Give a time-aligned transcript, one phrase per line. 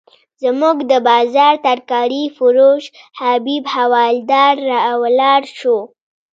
[0.43, 2.83] زموږ د بازار ترکاري فروش
[3.19, 5.77] حبیب حوالدار راولاړ شو.